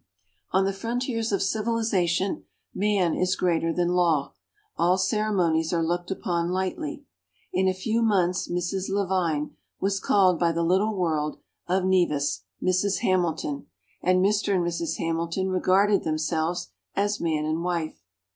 On 0.51 0.65
the 0.65 0.73
frontiers 0.73 1.31
of 1.31 1.43
civilization 1.43 2.45
man 2.73 3.13
is 3.13 3.35
greater 3.35 3.71
than 3.71 3.89
law 3.89 4.33
all 4.75 4.97
ceremonies 4.97 5.71
are 5.71 5.83
looked 5.85 6.09
upon 6.09 6.49
lightly. 6.49 7.05
In 7.53 7.67
a 7.67 7.73
few 7.75 8.01
months 8.01 8.47
Mrs. 8.47 8.89
Lavine 8.89 9.51
was 9.79 9.99
called 9.99 10.39
by 10.39 10.53
the 10.53 10.63
little 10.63 10.95
world 10.95 11.37
of 11.67 11.85
Nevis, 11.85 12.41
Mrs. 12.63 13.01
Hamilton, 13.01 13.67
and 14.01 14.25
Mr. 14.25 14.55
and 14.55 14.65
Mrs. 14.65 14.97
Hamilton 14.97 15.49
regarded 15.49 16.03
themselves 16.03 16.71
as 16.95 17.21
man 17.21 17.45
and 17.45 17.61
wife. 17.63 18.01